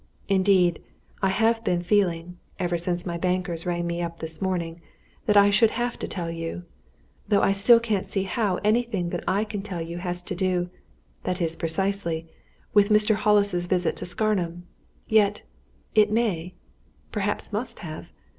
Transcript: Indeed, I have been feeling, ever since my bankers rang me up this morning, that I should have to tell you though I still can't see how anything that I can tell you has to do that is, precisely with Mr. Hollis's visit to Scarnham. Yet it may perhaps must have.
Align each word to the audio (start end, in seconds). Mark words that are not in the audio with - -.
Indeed, 0.27 0.81
I 1.21 1.29
have 1.29 1.63
been 1.63 1.83
feeling, 1.83 2.39
ever 2.57 2.75
since 2.75 3.05
my 3.05 3.19
bankers 3.19 3.67
rang 3.67 3.85
me 3.85 4.01
up 4.01 4.19
this 4.19 4.41
morning, 4.41 4.81
that 5.27 5.37
I 5.37 5.51
should 5.51 5.69
have 5.77 5.99
to 5.99 6.07
tell 6.07 6.31
you 6.31 6.63
though 7.27 7.43
I 7.43 7.51
still 7.51 7.79
can't 7.79 8.03
see 8.03 8.23
how 8.23 8.55
anything 8.63 9.09
that 9.09 9.23
I 9.27 9.43
can 9.43 9.61
tell 9.61 9.79
you 9.79 9.99
has 9.99 10.23
to 10.23 10.33
do 10.33 10.71
that 11.23 11.39
is, 11.39 11.55
precisely 11.55 12.27
with 12.73 12.89
Mr. 12.89 13.13
Hollis's 13.13 13.67
visit 13.67 13.95
to 13.97 14.07
Scarnham. 14.07 14.63
Yet 15.07 15.43
it 15.93 16.09
may 16.11 16.55
perhaps 17.11 17.53
must 17.53 17.77
have. 17.85 18.07